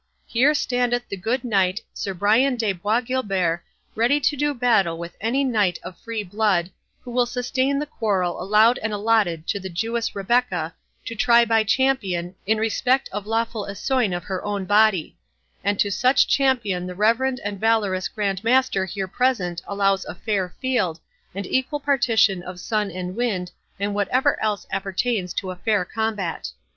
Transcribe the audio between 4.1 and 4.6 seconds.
to do